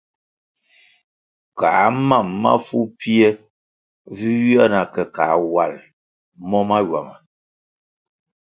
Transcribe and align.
Kā 1.63 1.73
mam 2.09 2.29
mafu 2.41 2.79
pfie 2.97 3.29
vi 4.15 4.27
ywia 4.39 4.65
na 4.73 4.81
ke 4.93 5.03
kā 5.15 5.29
wal 5.53 5.73
mo 6.49 6.59
mahywama. 6.69 7.15